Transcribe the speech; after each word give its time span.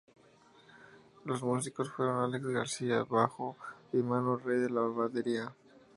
Los 1.25 1.43
músicos 1.43 1.91
fueron 1.91 2.23
Alex 2.23 2.47
García 2.47 2.97
al 3.01 3.05
bajo 3.05 3.55
y 3.93 3.97
Manu 3.97 4.37
Rey 4.37 4.65
a 4.65 4.69
la 4.73 4.81
batería. 4.81 5.53